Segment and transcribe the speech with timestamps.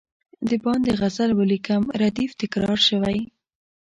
[0.49, 3.19] د باندي غزل ولیکم ردیف تکرار شوی.